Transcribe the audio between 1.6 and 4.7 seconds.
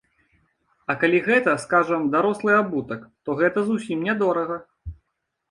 скажам, дарослы абутак, то гэта зусім нядорага.